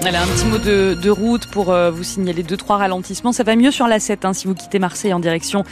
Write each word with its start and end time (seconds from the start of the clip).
Voilà, 0.00 0.22
un 0.22 0.26
petit 0.26 0.46
mot 0.46 0.58
de, 0.58 0.94
de 0.94 1.10
route 1.10 1.46
pour 1.48 1.70
euh, 1.70 1.90
vous 1.90 2.04
signaler 2.04 2.42
deux 2.44 2.56
trois 2.56 2.76
ralentissements. 2.76 3.32
Ça 3.32 3.42
va 3.42 3.56
mieux 3.56 3.72
sur 3.72 3.88
la 3.88 3.98
7 3.98 4.24
hein, 4.24 4.32
si 4.32 4.46
vous 4.46 4.54
quittez 4.54 4.78
Marseille 4.78 5.12
en 5.12 5.18
direction 5.18 5.64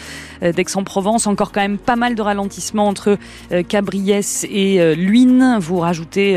euh, 0.42 0.52
d'Aix-en-Provence. 0.52 1.26
Encore 1.29 1.52
quand 1.52 1.60
même 1.60 1.79
pas 1.79 1.95
mal 1.97 2.17
de 2.17 2.22
ralentissements 2.22 2.89
entre 2.89 3.18
euh, 3.52 3.62
Cabriès 3.62 4.44
et 4.50 4.81
euh, 4.81 4.94
Luynes. 4.94 5.57
Vous 5.60 5.78
rajoutez, 5.78 6.36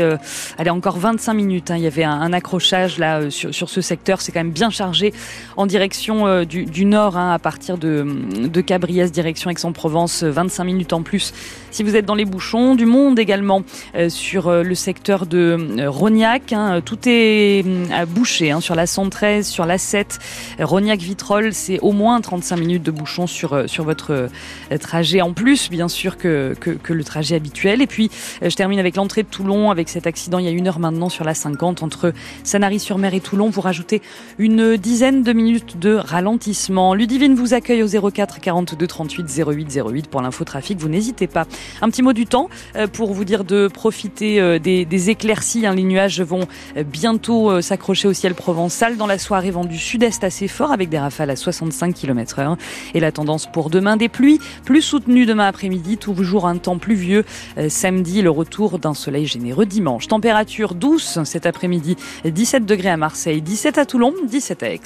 allez 0.56 0.70
encore 0.70 0.98
25 0.98 1.34
minutes. 1.34 1.70
hein. 1.72 1.76
Il 1.76 1.82
y 1.82 1.86
avait 1.88 2.04
un, 2.04 2.32
accrochage 2.32 2.96
là 2.98 3.28
sur, 3.28 3.52
sur 3.52 3.68
ce 3.68 3.80
secteur. 3.80 4.20
C'est 4.20 4.30
quand 4.30 4.40
même 4.40 4.52
bien 4.52 4.70
chargé 4.70 5.12
en 5.56 5.66
direction 5.66 6.44
du, 6.44 6.64
du 6.66 6.84
nord 6.84 7.16
hein, 7.18 7.32
à 7.32 7.38
partir 7.40 7.76
de, 7.76 8.06
de 8.46 8.60
Cabriès 8.60 9.10
direction 9.10 9.50
Aix-en-Provence. 9.50 10.22
25 10.22 10.64
minutes 10.64 10.92
en 10.92 11.02
plus 11.02 11.34
si 11.72 11.82
vous 11.82 11.96
êtes 11.96 12.06
dans 12.06 12.14
les 12.14 12.24
bouchons. 12.24 12.76
Du 12.76 12.86
monde 12.86 13.18
également 13.18 13.62
sur 14.08 14.50
le 14.50 14.74
secteur 14.74 15.26
de 15.26 15.86
Rognac. 15.86 16.54
Tout 16.84 16.98
est 17.06 17.64
hum, 17.64 17.79
à 17.92 18.06
boucher 18.06 18.50
hein, 18.50 18.60
sur 18.60 18.74
la 18.74 18.86
113, 18.86 19.46
sur 19.46 19.66
la 19.66 19.78
7. 19.78 20.18
Rognac-Vitrolles, 20.58 21.54
c'est 21.54 21.78
au 21.80 21.92
moins 21.92 22.20
35 22.20 22.56
minutes 22.56 22.82
de 22.82 22.90
bouchon 22.90 23.26
sur, 23.26 23.52
euh, 23.52 23.66
sur 23.66 23.84
votre 23.84 24.12
euh, 24.12 24.78
trajet 24.78 25.20
en 25.20 25.32
plus, 25.32 25.70
bien 25.70 25.88
sûr, 25.88 26.16
que, 26.16 26.54
que, 26.58 26.92
le 26.92 27.04
trajet 27.04 27.36
habituel. 27.36 27.82
Et 27.82 27.86
puis, 27.86 28.10
euh, 28.42 28.50
je 28.50 28.56
termine 28.56 28.78
avec 28.78 28.96
l'entrée 28.96 29.22
de 29.22 29.28
Toulon, 29.28 29.70
avec 29.70 29.88
cet 29.88 30.06
accident 30.06 30.38
il 30.38 30.44
y 30.44 30.48
a 30.48 30.50
une 30.50 30.68
heure 30.68 30.78
maintenant 30.78 31.08
sur 31.08 31.24
la 31.24 31.34
50 31.34 31.82
entre 31.82 32.12
Sanary-sur-Mer 32.44 33.14
et 33.14 33.20
Toulon. 33.20 33.50
Vous 33.50 33.60
rajoutez 33.60 34.02
une 34.38 34.76
dizaine 34.76 35.22
de 35.22 35.32
minutes 35.32 35.78
de 35.78 35.94
ralentissement. 35.94 36.94
Ludivine 36.94 37.34
vous 37.34 37.54
accueille 37.54 37.82
au 37.82 38.10
04 38.10 38.40
42 38.40 38.86
38 38.86 39.44
08 39.46 39.80
08 39.86 40.08
pour 40.08 40.22
l'infotrafic. 40.22 40.78
Vous 40.78 40.88
n'hésitez 40.88 41.26
pas. 41.26 41.46
Un 41.82 41.90
petit 41.90 42.02
mot 42.02 42.12
du 42.12 42.26
temps 42.26 42.48
pour 42.92 43.12
vous 43.12 43.24
dire 43.24 43.44
de 43.44 43.68
profiter 43.68 44.58
des, 44.58 44.84
des 44.84 45.10
éclaircies. 45.10 45.66
hein. 45.66 45.74
Les 45.74 45.82
nuages 45.82 46.20
vont 46.20 46.46
bientôt 46.86 47.60
s'accrocher 47.70 48.08
au 48.08 48.12
ciel 48.12 48.34
provençal. 48.34 48.96
Dans 48.96 49.06
la 49.06 49.16
soirée, 49.16 49.52
vent 49.52 49.64
du 49.64 49.78
sud-est 49.78 50.24
assez 50.24 50.48
fort 50.48 50.72
avec 50.72 50.88
des 50.88 50.98
rafales 50.98 51.30
à 51.30 51.36
65 51.36 51.94
km 51.94 52.40
heure. 52.40 52.56
Et 52.94 53.00
la 53.00 53.12
tendance 53.12 53.46
pour 53.46 53.70
demain, 53.70 53.96
des 53.96 54.08
pluies 54.08 54.40
plus 54.64 54.82
soutenues 54.82 55.24
demain 55.24 55.46
après-midi. 55.46 55.96
Toujours 55.96 56.48
un 56.48 56.56
temps 56.56 56.78
pluvieux. 56.78 57.24
Euh, 57.58 57.68
Samedi, 57.68 58.22
le 58.22 58.30
retour 58.30 58.80
d'un 58.80 58.94
soleil 58.94 59.26
généreux 59.26 59.66
dimanche. 59.66 60.08
Température 60.08 60.74
douce 60.74 61.20
cet 61.24 61.46
après-midi. 61.46 61.94
17 62.24 62.66
degrés 62.66 62.90
à 62.90 62.96
Marseille, 62.96 63.40
17 63.40 63.78
à 63.78 63.86
Toulon, 63.86 64.14
17 64.28 64.62
à 64.64 64.70
Aix. 64.70 64.80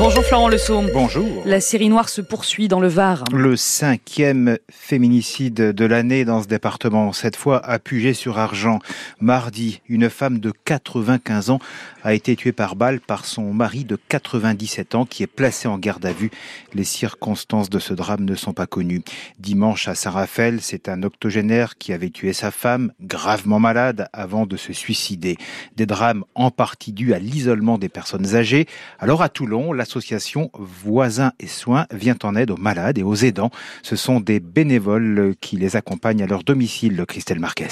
Bonjour 0.00 0.24
Florent 0.24 0.48
Le 0.48 0.58
Saume. 0.58 0.90
Bonjour. 0.92 1.42
La 1.44 1.60
série 1.60 1.88
noire 1.88 2.08
se 2.08 2.20
poursuit 2.20 2.68
dans 2.68 2.78
le 2.78 2.86
Var. 2.86 3.24
Le 3.32 3.56
cinquième 3.56 4.58
féminicide 4.70 5.54
de 5.54 5.84
l'année 5.84 6.24
dans 6.24 6.40
ce 6.40 6.46
département, 6.46 7.12
cette 7.12 7.34
fois 7.34 7.58
à 7.66 7.80
Puget-sur-Argent. 7.80 8.78
Mardi, 9.20 9.82
une 9.88 10.08
femme 10.08 10.38
de 10.38 10.52
95 10.64 11.50
ans 11.50 11.58
a 12.04 12.14
été 12.14 12.36
tuée 12.36 12.52
par 12.52 12.76
balle 12.76 13.00
par 13.00 13.24
son 13.24 13.52
mari 13.52 13.84
de 13.84 13.98
97 14.08 14.94
ans 14.94 15.04
qui 15.04 15.24
est 15.24 15.26
placé 15.26 15.66
en 15.66 15.78
garde 15.78 16.06
à 16.06 16.12
vue. 16.12 16.30
Les 16.74 16.84
circonstances 16.84 17.68
de 17.68 17.80
ce 17.80 17.92
drame 17.92 18.24
ne 18.24 18.36
sont 18.36 18.52
pas 18.52 18.68
connues. 18.68 19.02
Dimanche 19.40 19.88
à 19.88 19.96
Saint-Raphaël, 19.96 20.60
c'est 20.62 20.88
un 20.88 21.02
octogénaire 21.02 21.76
qui 21.76 21.92
avait 21.92 22.10
tué 22.10 22.32
sa 22.32 22.52
femme, 22.52 22.92
gravement 23.00 23.58
malade, 23.58 24.08
avant 24.12 24.46
de 24.46 24.56
se 24.56 24.72
suicider. 24.72 25.38
Des 25.74 25.86
drames 25.86 26.24
en 26.36 26.52
partie 26.52 26.92
dus 26.92 27.14
à 27.14 27.18
l'isolement 27.18 27.78
des 27.78 27.88
personnes 27.88 28.36
âgées. 28.36 28.66
Alors 29.00 29.22
à 29.22 29.28
Toulon, 29.28 29.72
l'association 29.88 30.50
Voisins 30.52 31.32
et 31.40 31.46
Soins 31.46 31.86
vient 31.90 32.18
en 32.22 32.36
aide 32.36 32.50
aux 32.50 32.58
malades 32.58 32.98
et 32.98 33.02
aux 33.02 33.14
aidants. 33.14 33.50
Ce 33.82 33.96
sont 33.96 34.20
des 34.20 34.38
bénévoles 34.38 35.34
qui 35.40 35.56
les 35.56 35.76
accompagnent 35.76 36.22
à 36.22 36.26
leur 36.26 36.44
domicile, 36.44 37.06
Christelle 37.08 37.40
Marquez. 37.40 37.68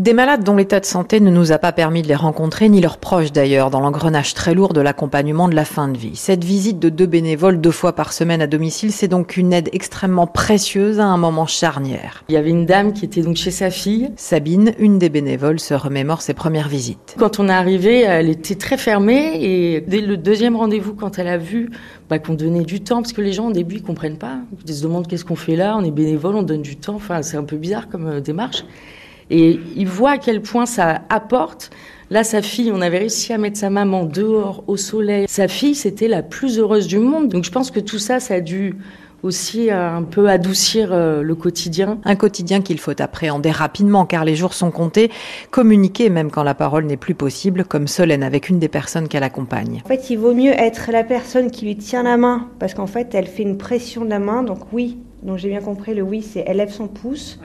Des 0.00 0.12
malades 0.12 0.42
dont 0.42 0.56
l'état 0.56 0.80
de 0.80 0.84
santé 0.86 1.20
ne 1.20 1.30
nous 1.30 1.52
a 1.52 1.58
pas 1.58 1.70
permis 1.70 2.02
de 2.02 2.08
les 2.08 2.16
rencontrer, 2.16 2.68
ni 2.68 2.80
leurs 2.80 2.98
proches 2.98 3.30
d'ailleurs, 3.30 3.70
dans 3.70 3.78
l'engrenage 3.78 4.34
très 4.34 4.52
lourd 4.52 4.72
de 4.72 4.80
l'accompagnement 4.80 5.48
de 5.48 5.54
la 5.54 5.64
fin 5.64 5.86
de 5.86 5.96
vie. 5.96 6.16
Cette 6.16 6.42
visite 6.42 6.80
de 6.80 6.88
deux 6.88 7.06
bénévoles 7.06 7.60
deux 7.60 7.70
fois 7.70 7.92
par 7.92 8.12
semaine 8.12 8.42
à 8.42 8.48
domicile, 8.48 8.90
c'est 8.90 9.06
donc 9.06 9.36
une 9.36 9.52
aide 9.52 9.70
extrêmement 9.72 10.26
précieuse 10.26 10.98
à 10.98 11.04
un 11.04 11.16
moment 11.16 11.46
charnière. 11.46 12.24
Il 12.28 12.34
y 12.34 12.36
avait 12.36 12.50
une 12.50 12.66
dame 12.66 12.92
qui 12.92 13.04
était 13.04 13.22
donc 13.22 13.36
chez 13.36 13.52
sa 13.52 13.70
fille. 13.70 14.10
Sabine, 14.16 14.72
une 14.80 14.98
des 14.98 15.10
bénévoles, 15.10 15.60
se 15.60 15.74
remémore 15.74 16.22
ses 16.22 16.34
premières 16.34 16.68
visites. 16.68 17.14
Quand 17.16 17.38
on 17.38 17.48
est 17.48 17.52
arrivé, 17.52 18.00
elle 18.00 18.30
était 18.30 18.56
très 18.56 18.76
fermée 18.76 19.44
et 19.44 19.80
dès 19.80 20.00
le 20.00 20.16
deuxième 20.16 20.56
rendez-vous, 20.56 20.94
quand 20.94 21.20
elle 21.20 21.28
a 21.28 21.38
vu 21.38 21.70
bah, 22.10 22.18
qu'on 22.18 22.34
donnait 22.34 22.64
du 22.64 22.80
temps, 22.80 23.00
parce 23.00 23.12
que 23.12 23.22
les 23.22 23.32
gens 23.32 23.46
au 23.46 23.52
début 23.52 23.76
ils 23.76 23.82
comprennent 23.84 24.18
pas, 24.18 24.38
ils 24.66 24.74
se 24.74 24.82
demandent 24.82 25.06
qu'est-ce 25.06 25.24
qu'on 25.24 25.36
fait 25.36 25.54
là, 25.54 25.76
on 25.78 25.84
est 25.84 25.92
bénévole, 25.92 26.34
on 26.34 26.42
donne 26.42 26.62
du 26.62 26.74
temps, 26.74 26.96
enfin 26.96 27.22
c'est 27.22 27.36
un 27.36 27.44
peu 27.44 27.56
bizarre 27.56 27.88
comme 27.88 28.08
euh, 28.08 28.20
démarche. 28.20 28.64
Et 29.30 29.60
ils 29.76 29.88
voient 29.88 30.12
à 30.12 30.18
quel 30.18 30.42
point 30.42 30.66
ça 30.66 31.02
apporte. 31.08 31.70
Là, 32.10 32.22
sa 32.24 32.42
fille, 32.42 32.70
on 32.72 32.80
avait 32.80 32.98
réussi 32.98 33.32
à 33.32 33.38
mettre 33.38 33.58
sa 33.58 33.70
maman 33.70 34.04
dehors 34.04 34.62
au 34.66 34.76
soleil. 34.76 35.26
Sa 35.28 35.48
fille, 35.48 35.74
c'était 35.74 36.08
la 36.08 36.22
plus 36.22 36.58
heureuse 36.58 36.86
du 36.86 36.98
monde. 36.98 37.28
Donc 37.28 37.44
je 37.44 37.50
pense 37.50 37.70
que 37.70 37.80
tout 37.80 37.98
ça, 37.98 38.20
ça 38.20 38.34
a 38.34 38.40
dû 38.40 38.76
aussi 39.24 39.70
euh, 39.70 39.96
un 39.96 40.02
peu 40.02 40.28
adoucir 40.28 40.90
euh, 40.92 41.22
le 41.22 41.34
quotidien. 41.34 41.98
Un 42.04 42.14
quotidien 42.14 42.60
qu'il 42.60 42.78
faut 42.78 43.00
appréhender 43.00 43.50
rapidement 43.50 44.04
car 44.04 44.24
les 44.24 44.36
jours 44.36 44.52
sont 44.52 44.70
comptés, 44.70 45.10
communiquer 45.50 46.10
même 46.10 46.30
quand 46.30 46.42
la 46.42 46.54
parole 46.54 46.84
n'est 46.84 46.98
plus 46.98 47.14
possible, 47.14 47.64
comme 47.64 47.88
Solène 47.88 48.22
avec 48.22 48.50
une 48.50 48.58
des 48.58 48.68
personnes 48.68 49.08
qu'elle 49.08 49.22
accompagne. 49.22 49.82
En 49.84 49.88
fait, 49.88 50.10
il 50.10 50.18
vaut 50.18 50.34
mieux 50.34 50.52
être 50.52 50.90
la 50.92 51.04
personne 51.04 51.50
qui 51.50 51.64
lui 51.64 51.76
tient 51.76 52.02
la 52.02 52.16
main, 52.16 52.48
parce 52.58 52.74
qu'en 52.74 52.86
fait, 52.86 53.14
elle 53.14 53.26
fait 53.26 53.42
une 53.42 53.56
pression 53.56 54.04
de 54.04 54.10
la 54.10 54.18
main. 54.18 54.42
Donc 54.42 54.58
oui, 54.72 54.98
donc 55.22 55.38
j'ai 55.38 55.48
bien 55.48 55.62
compris, 55.62 55.94
le 55.94 56.02
oui, 56.02 56.22
c'est 56.22 56.44
elle 56.46 56.58
lève 56.58 56.70
son 56.70 56.86
pouce. 56.86 57.40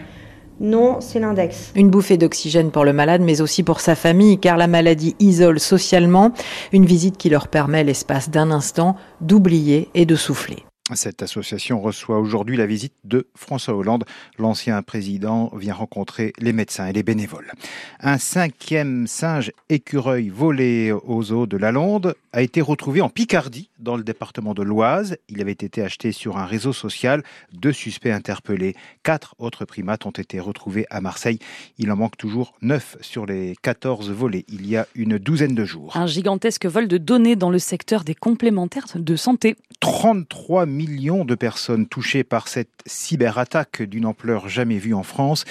Non, 0.60 0.98
c'est 1.00 1.20
l'index. 1.20 1.72
Une 1.76 1.90
bouffée 1.90 2.18
d'oxygène 2.18 2.72
pour 2.72 2.84
le 2.84 2.94
malade, 2.94 3.22
mais 3.22 3.42
aussi 3.42 3.64
pour 3.64 3.80
sa 3.80 3.96
famille, 3.96 4.40
car 4.40 4.58
la 4.58 4.68
maladie 4.68 5.16
isole 5.20 5.60
socialement. 5.60 6.32
Une 6.74 6.86
visite 6.86 7.18
qui 7.18 7.30
leur 7.30 7.48
permet, 7.48 7.84
l'espace 7.84 8.30
d'un 8.30 8.52
instant, 8.52 8.96
d'oublier 9.22 9.90
et 9.94 10.06
de 10.06 10.16
souffler. 10.16 10.64
Cette 10.96 11.22
association 11.22 11.82
reçoit 11.82 12.20
aujourd'hui 12.20 12.58
la 12.58 12.66
visite 12.66 12.94
de 13.04 13.28
François 13.36 13.76
Hollande. 13.76 14.06
L'ancien 14.38 14.82
président 14.82 15.52
vient 15.56 15.74
rencontrer 15.74 16.34
les 16.40 16.54
médecins 16.54 16.88
et 16.88 16.94
les 16.94 17.04
bénévoles. 17.04 17.52
Un 18.00 18.18
cinquième 18.18 19.06
singe 19.06 19.52
écureuil 19.70 20.30
volé 20.30 20.92
aux 20.92 21.32
eaux 21.32 21.46
de 21.46 21.58
la 21.58 21.72
Londe 21.72 22.16
a 22.34 22.42
été 22.42 22.62
retrouvé 22.62 23.02
en 23.02 23.10
Picardie, 23.10 23.70
dans 23.80 23.98
le 23.98 24.04
département 24.04 24.54
de 24.54 24.64
l'Oise. 24.64 25.18
Il 25.30 25.42
avait 25.42 25.52
été 25.52 25.82
acheté 25.82 26.12
sur 26.12 26.38
un 26.38 26.46
réseau 26.46 26.74
social. 26.74 27.24
Deux 27.54 27.72
suspects 27.72 28.12
interpellés. 28.12 28.76
Quatre 29.04 29.36
autres 29.40 29.66
primates 29.66 30.06
ont 30.06 30.12
été 30.12 30.40
retrouvés 30.40 30.86
à 30.90 31.02
Marseille. 31.02 31.40
Il 31.78 31.92
en 31.92 31.96
manque 31.96 32.18
toujours 32.18 32.54
neuf 32.62 32.98
sur 33.02 33.26
les 33.26 33.56
14 33.62 34.12
volés 34.12 34.46
il 34.48 34.68
y 34.68 34.76
a 34.76 34.88
une 34.96 35.18
douzaine 35.18 35.56
de 35.56 35.66
jours. 35.66 35.96
Un 35.96 36.08
gigantesque 36.08 36.66
vol 36.66 36.88
de 36.88 36.98
données 36.98 37.36
dans 37.36 37.50
le 37.50 37.60
secteur 37.60 38.04
des 38.04 38.16
complémentaires 38.16 38.88
de 38.96 39.16
santé. 39.16 39.56
33 39.80 40.66
millions 40.80 41.26
de 41.26 41.36
personnes 41.36 41.88
touchées 41.88 42.24
par 42.24 42.48
cette 42.48 42.72
cyberattaque 42.86 43.82
d'une 43.82 44.06
ampleur 44.06 44.48
jamais 44.48 44.78
vue 44.78 44.94
en 44.94 45.04
France. 45.04 45.44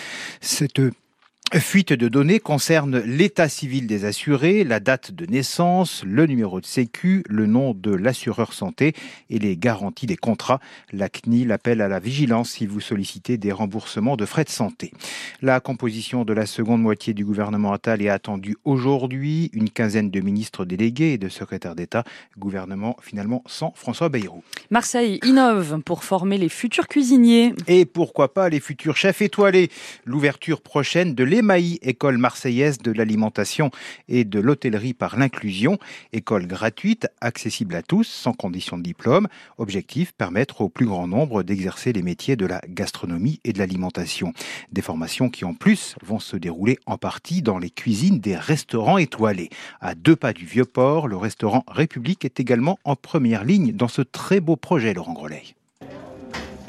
Fuite 1.55 1.95
de 1.95 2.09
données 2.09 2.41
concerne 2.41 2.99
l'état 2.99 3.49
civil 3.49 3.87
des 3.87 4.05
assurés, 4.05 4.65
la 4.65 4.81
date 4.81 5.13
de 5.13 5.25
naissance, 5.25 6.03
le 6.05 6.27
numéro 6.27 6.61
de 6.61 6.67
sécu, 6.67 7.23
le 7.27 7.47
nom 7.47 7.73
de 7.73 7.91
l'assureur 7.91 8.53
santé 8.53 8.93
et 9.31 9.39
les 9.39 9.57
garanties 9.57 10.07
des 10.07 10.17
contrats. 10.17 10.61
La 10.93 11.09
CNIL 11.09 11.51
appelle 11.51 11.81
à 11.81 11.89
la 11.89 12.01
vigilance 12.01 12.51
si 12.51 12.67
vous 12.67 12.81
sollicitez 12.81 13.39
des 13.39 13.51
remboursements 13.51 14.17
de 14.17 14.27
frais 14.27 14.45
de 14.45 14.51
santé. 14.51 14.93
La 15.41 15.61
composition 15.61 16.25
de 16.25 16.35
la 16.35 16.45
seconde 16.45 16.83
moitié 16.83 17.15
du 17.15 17.25
gouvernement 17.25 17.73
Attal 17.73 18.03
est 18.03 18.11
attendue 18.11 18.57
aujourd'hui. 18.65 19.51
Une 19.55 19.71
quinzaine 19.71 20.11
de 20.11 20.21
ministres 20.21 20.67
délégués 20.67 21.15
et 21.15 21.19
de 21.19 21.31
secrétaires 21.31 21.75
d'État. 21.75 22.05
Gouvernement 22.37 22.97
finalement 23.01 23.43
sans 23.47 23.73
François 23.75 24.11
Bayrou. 24.11 24.43
Marseille 24.71 25.19
innove 25.25 25.81
pour 25.83 26.05
former 26.05 26.37
les 26.37 26.51
futurs 26.51 26.89
cuisiniers. 26.89 27.55
Et 27.69 27.87
pourquoi 27.87 28.35
pas 28.35 28.51
les 28.51 28.61
futurs 28.61 28.97
chefs 28.97 29.23
étoilés? 29.23 29.71
L'ouverture 30.05 30.61
prochaine 30.61 31.15
de 31.15 31.25
l'EMAI, 31.39 31.79
école 31.83 32.19
marseillaise 32.19 32.79
de 32.79 32.91
l'alimentation 32.91 33.71
et 34.09 34.25
de 34.25 34.41
l'hôtellerie 34.41 34.93
par 34.93 35.17
l'inclusion. 35.17 35.79
École 36.13 36.49
gratuite, 36.49 37.07
accessible 37.21 37.77
à 37.77 37.83
tous, 37.83 38.05
sans 38.09 38.33
condition 38.33 38.77
de 38.77 38.83
diplôme. 38.83 39.29
Objectif, 39.57 40.13
permettre 40.13 40.63
au 40.63 40.69
plus 40.69 40.87
grand 40.87 41.07
nombre 41.07 41.45
d'exercer 41.45 41.93
les 41.93 42.03
métiers 42.03 42.35
de 42.35 42.45
la 42.45 42.61
gastronomie 42.69 43.39
et 43.45 43.53
de 43.53 43.59
l'alimentation. 43.61 44.33
Des 44.73 44.83
formations 44.83 45.31
qui 45.31 45.45
en 45.45 45.55
plus 45.55 45.95
vont 46.03 46.19
se 46.19 46.37
dérouler 46.37 46.79
en 46.87 46.99
partie 46.99 47.41
dans 47.41 47.59
les 47.59 47.71
cuisines 47.71 48.19
des 48.19 48.37
restaurants 48.37 48.99
étoilés. 48.99 49.51
À 49.81 49.95
deux 49.95 50.17
pas 50.17 50.33
du 50.33 50.45
Vieux-Port, 50.45 51.07
le 51.07 51.17
restaurant 51.17 51.65
République 51.69 52.25
est 52.25 52.41
également 52.41 52.81
en 52.83 52.97
première 52.97 53.45
ligne 53.45 53.73
dans 53.73 53.89
ce 53.89 54.03
très 54.03 54.41
beau 54.41 54.57
projet, 54.57 54.93
Laurent 54.93 55.13
Grelay. 55.13 55.58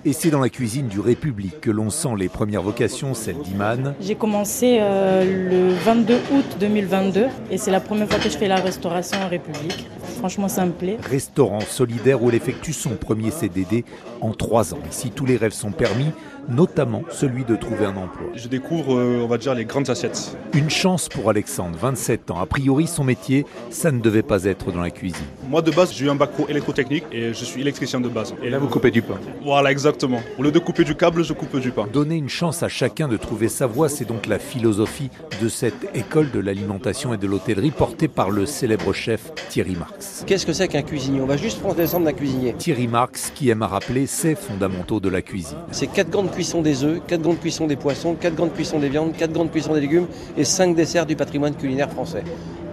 Et 0.06 0.13
c'est 0.13 0.30
dans 0.30 0.40
la 0.40 0.50
cuisine 0.50 0.88
du 0.88 1.00
République 1.00 1.60
que 1.60 1.72
l'on 1.72 1.90
sent 1.90 2.16
les 2.18 2.30
premières 2.30 2.62
vocations, 2.62 3.13
celle 3.13 3.38
d'Iman. 3.40 3.96
J'ai 4.00 4.16
commencé 4.16 4.78
euh, 4.80 5.50
le 5.50 5.74
22 5.74 6.13
août 6.13 6.46
2022 6.60 7.25
et 7.51 7.57
c'est 7.57 7.72
la 7.72 7.81
première 7.81 8.07
fois 8.07 8.19
que 8.19 8.30
je 8.30 8.38
fais 8.38 8.48
la 8.48 8.56
restauration 8.56 9.19
en 9.22 9.28
République. 9.28 9.88
Franchement, 10.18 10.48
ça 10.48 10.66
me 10.66 10.72
plaît. 10.72 10.98
Restaurant 11.10 11.60
solidaire 11.60 12.24
où 12.24 12.30
elle 12.30 12.36
effectue 12.36 12.72
son 12.72 12.92
premier 12.92 13.31
CDD 13.31 13.84
en 14.22 14.31
trois 14.31 14.74
ans. 14.74 14.80
Ici, 14.90 15.12
tous 15.12 15.25
les 15.25 15.36
rêves 15.36 15.54
sont 15.54 15.72
permis, 15.72 16.12
notamment 16.50 17.04
celui 17.10 17.46
de 17.46 17.56
trouver 17.56 17.86
un 17.86 17.96
emploi. 17.96 18.28
Je 18.36 18.48
découvre, 18.48 18.98
euh, 18.98 19.22
on 19.24 19.28
va 19.28 19.38
dire, 19.38 19.54
les 19.56 19.66
grandes 19.66 19.90
assiettes. 19.90 20.38
Une 20.54 20.69
chance 20.69 21.07
pour 21.10 21.30
Alexandre, 21.30 21.78
27 21.80 22.31
ans. 22.31 22.40
A 22.40 22.46
priori, 22.46 22.88
son 22.88 23.04
métier, 23.04 23.46
ça 23.69 23.92
ne 23.92 24.00
devait 24.00 24.24
pas 24.24 24.46
être 24.46 24.72
dans 24.72 24.81
la 24.81 24.90
cuisine. 24.90 25.25
Moi, 25.48 25.62
de 25.62 25.72
base, 25.72 25.94
j'ai 25.94 26.06
eu 26.06 26.10
un 26.10 26.16
bac 26.16 26.31
pro 26.31 26.48
électrotechnique 26.48 27.06
et 27.12 27.34
je 27.34 27.46
suis 27.46 27.62
électricien 27.62 28.01
de 28.01 28.10
base. 28.10 28.34
Et 28.44 28.50
là, 28.50 28.60
vous 28.60 28.68
coupez 28.68 28.92
du 28.92 29.01
pain. 29.01 29.19
Voilà, 29.44 29.72
exactement. 29.72 30.22
Au 30.38 30.44
lieu 30.44 30.51
de 30.51 30.60
couper 30.60 30.84
du 30.84 30.96
câble, 30.96 31.24
je 31.24 31.34
coupe 31.34 31.57
du 31.60 31.72
pain. 31.72 31.88
Donner 31.92 32.16
une 32.16 32.30
chance 32.30 32.63
à 32.63 32.68
chacun 32.68 33.07
de 33.07 33.18
trouver 33.18 33.48
sa 33.48 33.68
voie, 33.68 33.90
c'est 33.90 34.06
donc 34.06 34.25
la 34.25 34.40
philosophie 34.40 35.10
de 35.42 35.50
cette 35.50 35.90
école 35.94 36.31
de 36.31 36.40
l'alimentation 36.40 37.13
et 37.13 37.18
de 37.18 37.28
l'hôtellerie 37.28 37.72
portée 37.72 38.07
par 38.07 38.30
le 38.30 38.45
célèbre 38.45 38.94
chef 38.94 39.31
Thierry 39.50 39.75
Marx. 39.75 40.24
Qu'est-ce 40.25 40.45
que 40.45 40.54
c'est 40.54 40.68
qu'un 40.68 40.81
cuisinier? 40.81 41.22
On 41.22 41.25
va 41.25 41.38
juste 41.38 41.60
prendre 41.60 41.78
l'exemple 41.78 42.06
d'un 42.06 42.13
cuisinier. 42.13 42.54
Thierry 42.54 42.88
Marx 42.88 43.31
qui 43.34 43.50
aime 43.50 43.62
à 43.62 43.68
rappeler 43.68 44.07
ces 44.07 44.36
fondamentaux 44.36 45.00
de 45.00 45.10
la 45.10 45.22
cuisine. 45.22 45.57
C'est 45.72 45.88
4 45.88 46.10
grandes 46.10 46.31
cuissons 46.39 46.62
des 46.62 46.86
œufs, 46.86 47.01
4 47.06 47.21
grandes 47.21 47.39
cuissons 47.41 47.68
des 47.68 47.75
poissons, 47.75 48.15
4 48.15 48.33
grandes 48.33 48.53
cuissons 48.53 48.80
des 48.80 48.88
viandes, 48.88 49.12
4 49.12 49.33
grandes 49.33 49.51
cuissons 49.51 49.74
des 49.74 49.81
légumes 49.81 50.07
et 50.38 50.45
5 50.45 50.74
desserts 50.74 51.06
du 51.06 51.18
patrimoine 51.18 51.53
culinaire 51.53 51.91
français. 51.91 52.24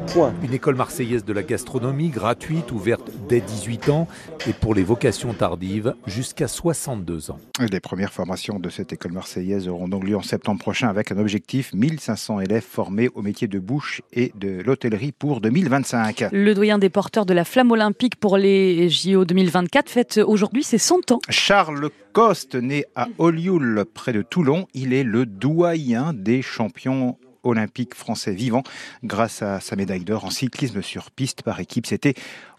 Point. 0.07 0.35
Une 0.43 0.55
école 0.55 0.77
marseillaise 0.77 1.25
de 1.25 1.33
la 1.33 1.43
gastronomie 1.43 2.09
gratuite, 2.09 2.73
ouverte 2.73 3.11
dès 3.29 3.41
18 3.41 3.89
ans 3.89 4.09
et 4.49 4.53
pour 4.53 4.75
les 4.75 4.83
vocations 4.83 5.33
tardives 5.33 5.95
jusqu'à 6.07 6.49
62 6.49 7.31
ans. 7.31 7.39
Les 7.71 7.81
premières 7.81 8.13
formations 8.13 8.59
de 8.59 8.69
cette 8.69 8.93
école 8.93 9.13
marseillaise 9.13 9.69
auront 9.69 9.89
donc 9.89 10.05
lieu 10.05 10.17
en 10.17 10.23
septembre 10.23 10.61
prochain 10.61 10.89
avec 10.89 11.13
un 11.13 11.19
objectif 11.19 11.73
1500 11.75 12.41
élèves 12.41 12.65
formés 12.65 13.09
au 13.15 13.23
métier 13.23 13.49
de 13.49 13.59
bouche 13.59 14.03
et 14.13 14.33
de 14.35 14.63
l'hôtellerie 14.63 15.13
pour 15.13 15.41
2025. 15.41 16.27
Le 16.33 16.55
doyen 16.55 16.79
des 16.79 16.91
porteurs 16.91 17.27
de 17.27 17.35
la 17.35 17.45
flamme 17.45 17.71
olympique 17.71 18.17
pour 18.17 18.37
les 18.37 18.89
JO 18.89 19.25
2024 19.25 19.91
fête 19.91 20.21
aujourd'hui 20.25 20.63
ses 20.63 20.79
100 20.79 21.13
ans. 21.13 21.21
Charles 21.29 21.91
Coste, 22.13 22.55
né 22.55 22.85
à 22.95 23.09
Olioul, 23.19 23.85
près 23.93 24.13
de 24.13 24.23
Toulon, 24.23 24.67
il 24.73 24.95
est 24.95 25.05
le 25.05 25.27
doyen 25.27 26.15
des 26.15 26.41
champions 26.41 27.19
olympique 27.47 27.95
français 27.95 28.33
vivant 28.33 28.63
grâce 29.05 29.43
à 29.43 29.61
sa 29.61 29.77
médaille 29.77 30.05
d'or 30.05 30.25
en 30.25 30.31
cyclisme 30.31 30.83
sur 30.83 31.11
piste 31.11 31.43
par 31.43 31.61
équipe. 31.61 31.87
C'était 31.87 32.15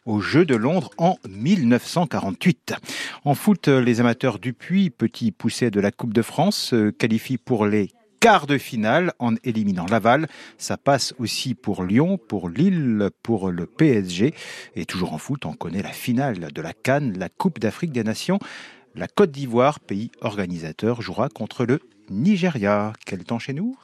aux 0.06 0.22
Jeux 0.22 0.46
de 0.46 0.56
Londres 0.56 0.92
en 0.98 1.18
1948. 1.30 2.76
En 3.26 3.36
foot, 3.36 3.68
les 3.68 4.00
amateurs 4.00 4.40
du 4.40 4.54
Puy, 4.54 4.90
petit 4.90 5.32
poussé 5.32 5.70
de 5.70 5.80
la 5.80 5.92
Coupe 5.92 6.14
de 6.14 6.22
France, 6.22 6.74
qualifient 6.98 7.38
pour 7.38 7.66
les 7.66 7.92
quarts 8.20 8.48
de 8.48 8.58
finale 8.58 9.14
en 9.20 9.36
éliminant 9.44 9.86
Laval. 9.86 10.28
Ça 10.58 10.78
passe 10.78 11.14
aussi 11.20 11.54
pour 11.54 11.84
Lyon, 11.84 12.18
pour 12.18 12.50
Lille, 12.50 13.10
pour 13.22 13.52
le 13.52 13.66
PSG. 13.66 14.34
Et 14.76 14.86
toujours 14.86 15.14
en 15.14 15.18
foot, 15.18 15.46
on 15.46 15.54
connaît 15.54 15.84
la 15.84 15.92
finale 15.92 16.52
de 16.52 16.62
la 16.62 16.74
Cannes, 16.74 17.18
la 17.18 17.30
Coupe 17.30 17.60
d'Afrique 17.60 17.92
des 17.92 18.04
Nations. 18.04 18.40
La 18.96 19.08
Côte 19.08 19.32
d'Ivoire, 19.32 19.80
pays 19.80 20.10
organisateur, 20.22 21.02
jouera 21.02 21.30
contre 21.30 21.66
le 21.66 21.80
Nigeria. 22.10 22.94
Quel 23.06 23.24
temps 23.24 23.40
chez 23.40 23.54
nous? 23.54 23.78